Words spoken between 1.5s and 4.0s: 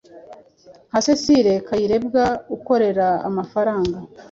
Kayirebwa ukorera amafaranga